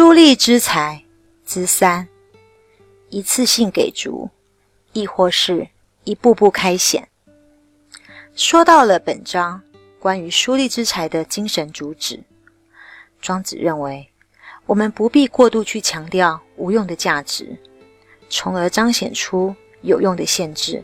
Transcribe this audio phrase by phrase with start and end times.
[0.00, 1.04] 疏利之财
[1.44, 2.08] 之三，
[3.10, 4.30] 一次性给足，
[4.94, 5.68] 亦或是
[6.04, 7.06] 一步步开显。
[8.34, 9.60] 说到了本章
[9.98, 12.18] 关于疏利之财的精神主旨，
[13.20, 14.08] 庄子认为，
[14.64, 17.54] 我们不必过度去强调无用的价值，
[18.30, 20.82] 从而彰显出有用的限制。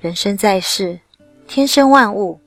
[0.00, 0.98] 人生在世，
[1.46, 2.40] 天生万物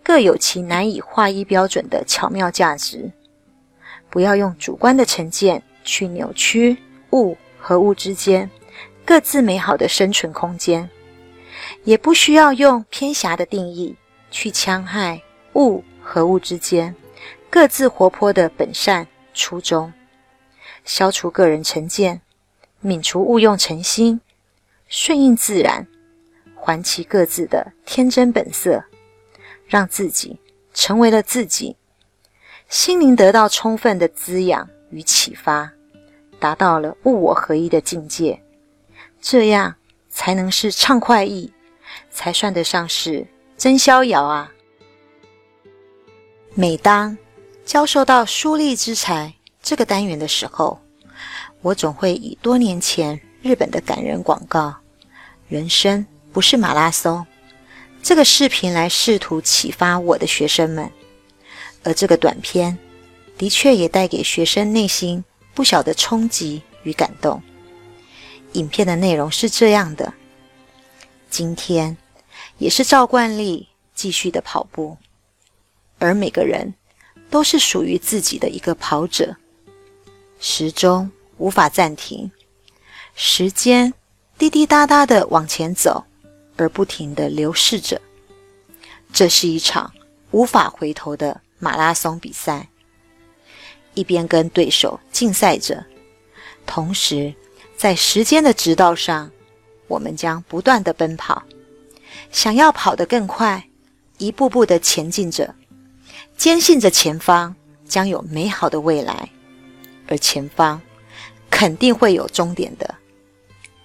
[0.00, 3.10] 各有其难以划一标准的巧妙价值。
[4.12, 6.76] 不要用主观的成见去扭曲
[7.12, 8.48] 物和物之间
[9.06, 10.86] 各自美好的生存空间，
[11.84, 13.96] 也不需要用偏狭的定义
[14.30, 15.22] 去戕害
[15.54, 16.94] 物和物之间
[17.48, 19.90] 各自活泼的本善初衷。
[20.84, 22.20] 消除个人成见，
[22.84, 24.20] 泯除误用成心，
[24.88, 25.86] 顺应自然，
[26.54, 28.84] 还其各自的天真本色，
[29.66, 30.38] 让自己
[30.74, 31.76] 成为了自己。
[32.72, 35.70] 心灵得到充分的滋养与启发，
[36.40, 38.42] 达到了物我合一的境界，
[39.20, 39.74] 这样
[40.08, 41.52] 才能是畅快意，
[42.10, 43.26] 才算得上是
[43.58, 44.50] 真逍遥啊！
[46.54, 47.14] 每当
[47.66, 50.80] 教授到书立之才这个单元的时候，
[51.60, 54.74] 我总会以多年前日本的感人广告
[55.46, 57.26] “人生不是马拉松”
[58.02, 60.90] 这个视频来试图启发我的学生们。
[61.84, 62.78] 而这个短片
[63.36, 65.24] 的确也带给学生内心
[65.54, 67.42] 不小的冲击与感动。
[68.52, 70.12] 影片的内容是这样的：
[71.30, 71.96] 今天
[72.58, 74.96] 也是照惯例继续的跑步，
[75.98, 76.74] 而每个人
[77.30, 79.34] 都是属于自己的一个跑者，
[80.38, 82.30] 时钟无法暂停，
[83.14, 83.92] 时间
[84.38, 86.04] 滴滴答答的往前走，
[86.56, 88.00] 而不停的流逝着。
[89.12, 89.92] 这是一场
[90.30, 91.40] 无法回头的。
[91.62, 92.66] 马拉松比赛，
[93.94, 95.86] 一边跟对手竞赛着，
[96.66, 97.32] 同时
[97.76, 99.30] 在时间的直道上，
[99.86, 101.44] 我们将不断的奔跑，
[102.32, 103.68] 想要跑得更快，
[104.18, 105.54] 一步步的前进着，
[106.36, 107.54] 坚信着前方
[107.84, 109.28] 将有美好的未来，
[110.08, 110.82] 而前方
[111.48, 112.92] 肯定会有终点的，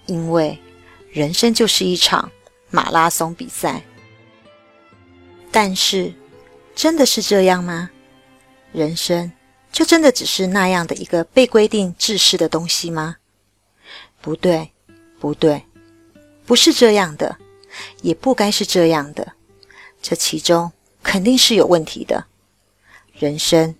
[0.06, 0.58] 因为
[1.12, 2.28] 人生就是一场
[2.70, 3.80] 马拉松比赛。
[5.52, 6.12] 但是。
[6.78, 7.90] 真的是这样吗？
[8.70, 9.32] 人生
[9.72, 13.16] 就真的只是那样的一个被规定制式的东西吗？
[14.20, 14.70] 不对，
[15.18, 15.64] 不对，
[16.46, 17.36] 不是这样的，
[18.00, 19.32] 也不该是这样的。
[20.00, 20.70] 这其中
[21.02, 22.26] 肯定是有问题的。
[23.12, 23.74] 人生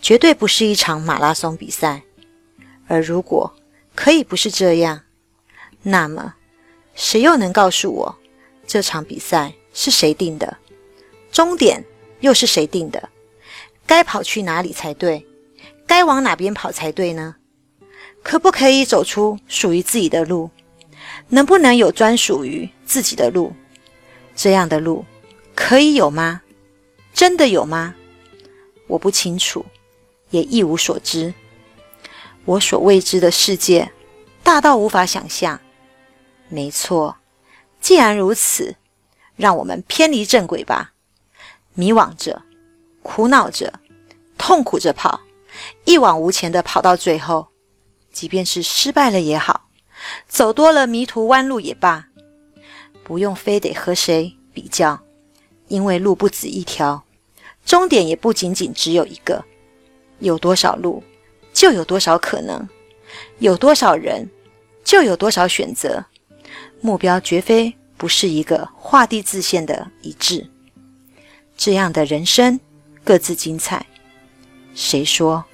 [0.00, 2.02] 绝对不是一场马拉松比赛。
[2.86, 3.52] 而如果
[3.96, 5.00] 可以不是这样，
[5.82, 6.36] 那么
[6.94, 8.16] 谁又能告诉我
[8.64, 10.56] 这场比赛是谁定的？
[11.32, 11.84] 终点？
[12.24, 13.10] 又是谁定的？
[13.86, 15.26] 该跑去哪里才对？
[15.86, 17.36] 该往哪边跑才对呢？
[18.22, 20.50] 可不可以走出属于自己的路？
[21.28, 23.52] 能不能有专属于自己的路？
[24.34, 25.04] 这样的路
[25.54, 26.40] 可以有吗？
[27.12, 27.94] 真的有吗？
[28.86, 29.66] 我不清楚，
[30.30, 31.34] 也一无所知。
[32.46, 33.92] 我所未知的世界
[34.42, 35.60] 大到无法想象。
[36.48, 37.18] 没错，
[37.82, 38.76] 既然如此，
[39.36, 40.93] 让我们偏离正轨吧。
[41.74, 42.42] 迷惘着，
[43.02, 43.72] 苦恼着，
[44.38, 45.20] 痛苦着跑，
[45.84, 47.48] 一往无前的跑到最后，
[48.12, 49.68] 即便是失败了也好，
[50.28, 52.06] 走多了迷途弯路也罢，
[53.02, 55.00] 不用非得和谁比较，
[55.68, 57.04] 因为路不止一条，
[57.64, 59.44] 终点也不仅仅只有一个。
[60.20, 61.02] 有多少路，
[61.52, 62.66] 就有多少可能；
[63.40, 64.30] 有多少人，
[64.84, 66.04] 就有多少选择。
[66.80, 70.48] 目标绝非不是一个画地自限的一致。
[71.56, 72.58] 这样的人生
[73.02, 73.86] 各自精彩，
[74.74, 75.44] 谁说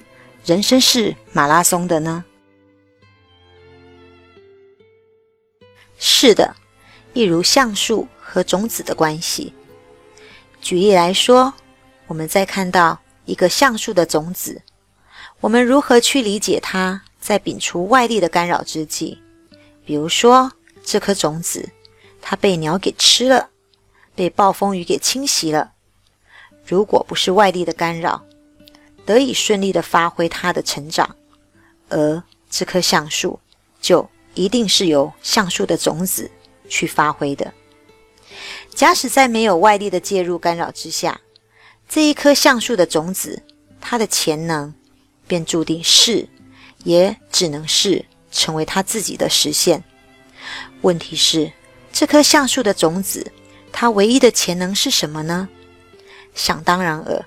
[0.43, 2.25] 人生是马拉松的呢？
[5.97, 6.55] 是的，
[7.13, 9.53] 一如橡树和种子的关系。
[10.59, 11.53] 举例来说，
[12.07, 14.61] 我们在看到一个橡树的种子，
[15.39, 19.19] 我们如何去理解它在摒除外力的干扰之际？
[19.85, 20.51] 比如说，
[20.83, 21.69] 这颗种子
[22.21, 23.49] 它被鸟给吃了，
[24.15, 25.73] 被暴风雨给侵袭了。
[26.71, 28.23] 如果不是外力的干扰，
[29.05, 31.17] 得以顺利的发挥它的成长，
[31.89, 33.37] 而这棵橡树
[33.81, 36.31] 就一定是由橡树的种子
[36.69, 37.53] 去发挥的。
[38.73, 41.19] 假使在没有外力的介入干扰之下，
[41.89, 43.43] 这一棵橡树的种子，
[43.81, 44.73] 它的潜能
[45.27, 46.25] 便注定是，
[46.85, 49.83] 也只能是成为它自己的实现。
[50.83, 51.51] 问题是，
[51.91, 53.29] 这棵橡树的种子，
[53.73, 55.49] 它唯一的潜能是什么呢？
[56.33, 57.25] 想当然尔，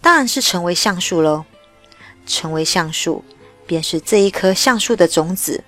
[0.00, 1.44] 当然是成为橡树喽。
[2.26, 3.24] 成为橡树，
[3.68, 5.62] 便是这一棵橡树的种子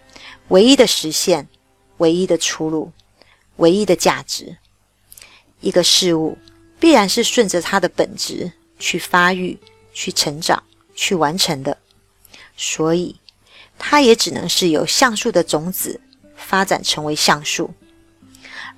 [0.48, 1.48] 唯一的实现、
[1.98, 2.90] 唯一的出路、
[3.58, 4.56] 唯一的价值。
[5.60, 6.36] 一个事物
[6.80, 9.56] 必然是顺着它的本质去发育、
[9.92, 10.60] 去成长、
[10.96, 11.78] 去完成的，
[12.56, 13.14] 所以
[13.78, 16.00] 它也只能是由橡树的种子
[16.36, 17.72] 发展成为橡树，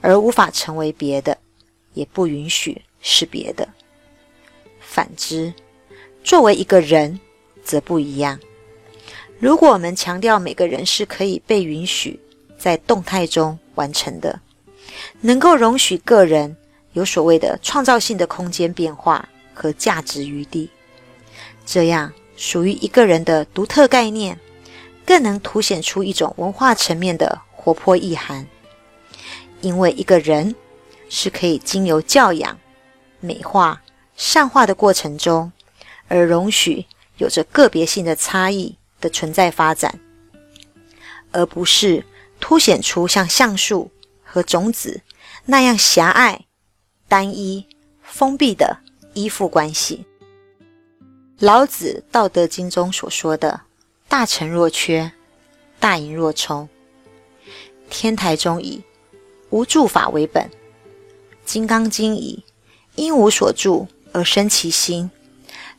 [0.02, 1.38] 而无法成为别的，
[1.94, 3.67] 也不允许是别的。
[4.90, 5.54] 反之，
[6.25, 7.20] 作为一个人，
[7.62, 8.40] 则不一样。
[9.38, 12.19] 如果我们强调每个人是可以被允许
[12.58, 14.40] 在动态中完成的，
[15.20, 16.56] 能够容许个人
[16.94, 20.69] 有所谓的创造性的空间变化和价值余地，
[21.64, 24.37] 这样属于一个人的独特概念，
[25.06, 28.44] 更能凸显出一种文化层面的活泼意涵。
[29.60, 30.52] 因为一个人
[31.08, 32.58] 是可以经由教养、
[33.20, 33.81] 美化。
[34.20, 35.50] 善化的过程中，
[36.06, 36.84] 而容许
[37.17, 39.99] 有着个别性的差异的存在发展，
[41.32, 42.05] 而不是
[42.38, 43.90] 凸显出像橡树
[44.22, 45.00] 和种子
[45.46, 46.44] 那样狭隘、
[47.08, 47.67] 单一、
[48.02, 48.76] 封闭的
[49.14, 50.05] 依附关系。
[51.38, 53.62] 老子《道德经》中所说的
[54.06, 55.11] “大成若缺，
[55.78, 56.69] 大盈若冲”，
[57.88, 58.84] 天台中以
[59.49, 60.44] “无住法”为本，
[61.46, 62.44] 《金刚经》以
[62.96, 63.88] “因无所住”。
[64.12, 65.11] 而生其心，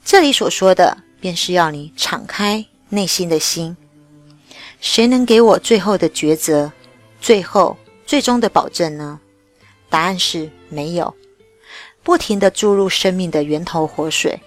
[0.04, 3.76] 这里所说的，便是要你敞开内心的心。
[4.80, 6.72] 谁能给我最后的抉择，
[7.20, 9.20] 最后最终的保证呢？
[9.90, 11.16] 答案是没有。
[12.04, 14.42] 不停的注入生命的源头活水，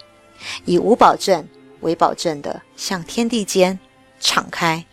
[0.64, 1.46] 以无保证
[1.80, 3.78] 为保证的向天地间
[4.18, 4.84] 敞开。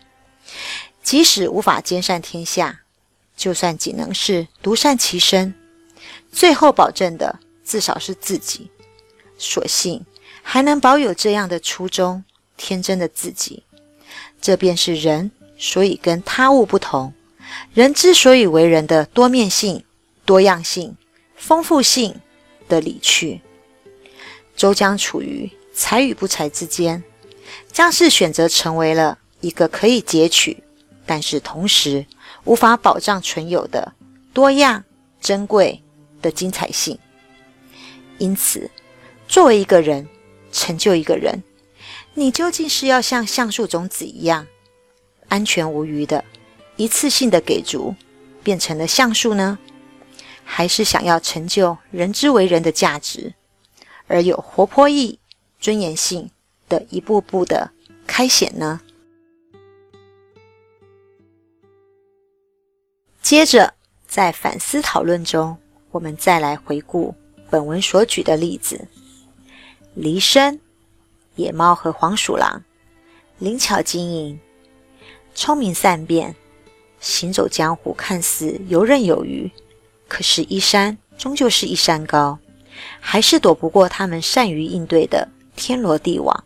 [1.02, 2.82] 即使无法兼善天下，
[3.36, 5.52] 就算仅能是独善其身，
[6.30, 8.70] 最后保证的至少是自己。
[9.42, 10.06] 所幸
[10.42, 12.24] 还能保有这样的初衷，
[12.56, 13.64] 天真的自己，
[14.40, 17.12] 这便是人所以跟他物不同，
[17.74, 19.84] 人之所以为人的多面性、
[20.24, 20.96] 多样性、
[21.36, 22.20] 丰富性
[22.68, 23.40] 的理趣。
[24.56, 27.02] 周将处于才与不才之间，
[27.72, 30.62] 将是选择成为了一个可以截取，
[31.04, 32.06] 但是同时
[32.44, 33.92] 无法保障存有的
[34.32, 34.84] 多样、
[35.20, 35.82] 珍贵
[36.20, 36.96] 的精彩性。
[38.18, 38.70] 因此。
[39.32, 40.06] 作为一个人，
[40.52, 41.42] 成就一个人，
[42.12, 44.46] 你究竟是要像橡树种子一样
[45.28, 46.22] 安全无虞的，
[46.76, 47.94] 一次性的给足，
[48.42, 49.58] 变成了橡树呢？
[50.44, 53.32] 还是想要成就人之为人的价值，
[54.06, 55.18] 而有活泼意、
[55.58, 56.30] 尊严性
[56.68, 57.70] 的一步步的
[58.06, 58.82] 开显呢？
[63.22, 63.72] 接着，
[64.06, 65.56] 在反思讨论中，
[65.90, 67.14] 我们再来回顾
[67.48, 68.86] 本文所举的例子。
[69.94, 70.58] 离生、
[71.36, 72.64] 野猫和黄鼠狼，
[73.38, 74.40] 灵巧经营，
[75.34, 76.34] 聪明善变，
[76.98, 79.50] 行走江湖，看似游刃有余，
[80.08, 82.38] 可是，一山终究是一山高，
[83.00, 86.42] 还是躲不过他们善于应对的天罗地网。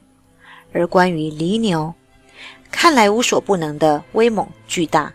[0.72, 1.94] 而关于犁牛，
[2.72, 5.12] 看来无所不能的威猛巨大，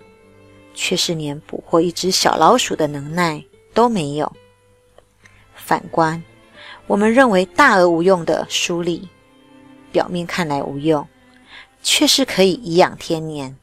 [0.73, 3.43] 却是连捕获一只小老鼠的能耐
[3.73, 4.31] 都没有。
[5.53, 6.23] 反观。
[6.91, 9.03] 我们认为大而无用的书吏，
[9.93, 11.07] 表面看来无用，
[11.81, 13.55] 却是可以颐养天年，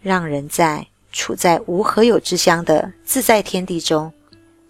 [0.00, 4.10] 让人在处在无何有之乡的自在天地中，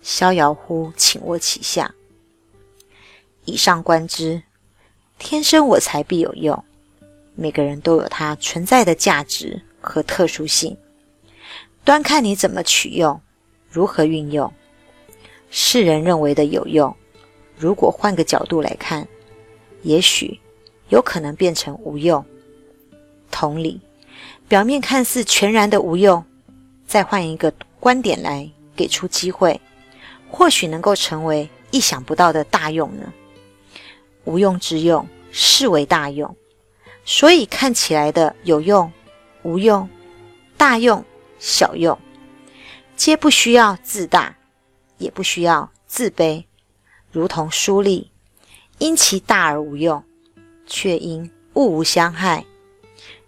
[0.03, 1.95] 逍遥乎寝卧其下。
[3.45, 4.43] 以上观之，
[5.17, 6.65] 天生我材必有用，
[7.37, 10.77] 每个人都有他存在的价值和特殊性，
[11.85, 13.21] 端看你怎么取用，
[13.71, 14.53] 如何运用。
[15.53, 16.93] 世人认为的有用。
[17.57, 19.07] 如果换个角度来看，
[19.83, 20.39] 也许
[20.89, 22.25] 有可能变成无用。
[23.31, 23.81] 同理，
[24.49, 26.25] 表面看似全然的无用，
[26.87, 29.61] 再换一个观点来给出机会，
[30.31, 33.13] 或许能够成为意想不到的大用呢。
[34.25, 36.37] 无用之用，视为大用。
[37.05, 38.93] 所以看起来的有用、
[39.43, 39.89] 无用、
[40.57, 41.05] 大用、
[41.39, 41.97] 小用，
[42.97, 44.37] 皆不需要自大，
[44.99, 46.45] 也不需要自卑。
[47.17, 48.11] 如同书立，
[48.77, 50.05] 因其大而无用，
[50.67, 52.45] 却因物无相害，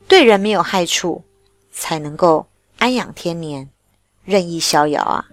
[0.07, 1.25] 对人没有害处，
[1.73, 3.71] 才能够安养天年，
[4.27, 5.27] 任意逍遥啊！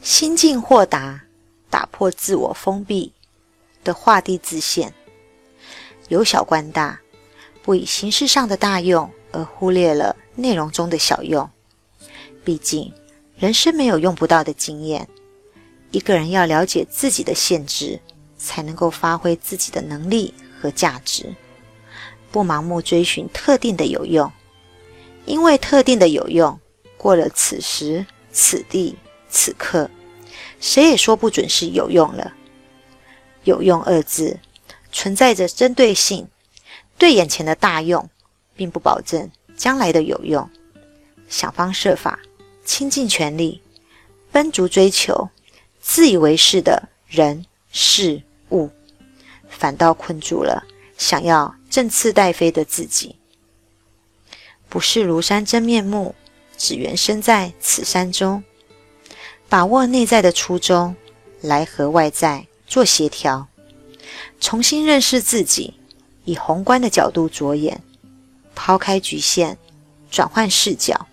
[0.00, 1.24] 心境豁达，
[1.68, 3.12] 打破自我封闭
[3.82, 4.94] 的画地自限，
[6.06, 7.00] 由小观大，
[7.64, 11.50] 不以形式上的大用而忽略了内容中的小用。
[12.44, 12.92] 毕竟，
[13.36, 15.08] 人生没有用不到的经验。
[15.90, 17.98] 一个人要了解自己的限制，
[18.36, 21.34] 才能够发挥自己的能力和价值。
[22.30, 24.30] 不盲目追寻特定的有用，
[25.24, 26.60] 因为特定的有用
[26.98, 28.96] 过了此时此地
[29.30, 29.90] 此刻，
[30.60, 32.34] 谁也说不准是有用了。
[33.44, 34.38] 有用二字
[34.92, 36.28] 存在着针对性，
[36.98, 38.10] 对眼前的大用，
[38.54, 40.50] 并不保证将来的有用。
[41.30, 42.18] 想方设法，
[42.64, 43.62] 倾尽全力，
[44.30, 45.30] 奔逐追求，
[45.88, 48.68] 自以为是的人事物，
[49.48, 50.62] 反倒困住了
[50.98, 53.16] 想要振翅待飞的自己。
[54.68, 56.14] 不是庐山真面目，
[56.58, 58.44] 只缘身在此山中。
[59.48, 60.94] 把握内在的初衷，
[61.40, 63.48] 来和外在做协调，
[64.38, 65.72] 重新认识自己，
[66.26, 67.82] 以宏观的角度着眼，
[68.54, 69.56] 抛开局限，
[70.10, 71.06] 转换视角。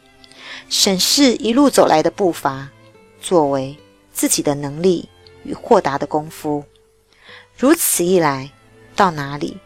[0.70, 2.70] 审视一路走来的步伐，
[3.22, 3.78] 作为
[4.16, 5.10] 自己的能力
[5.44, 6.64] 与豁达的功夫，
[7.58, 8.50] 如此一来，
[8.96, 9.58] 到哪里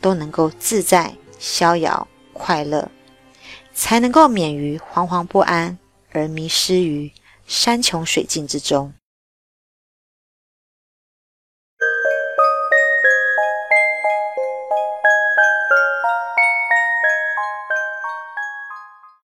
[0.00, 2.88] 都能够自在、逍遥、快乐，
[3.74, 5.76] 才能够免于惶惶不安
[6.12, 7.10] 而迷失于
[7.48, 8.94] 山穷水尽之中。